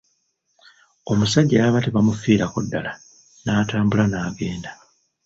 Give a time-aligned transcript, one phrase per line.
[1.11, 2.91] Omusajja yalaba tebamufiirako ddala,
[3.43, 4.71] n'atambula n'agenda.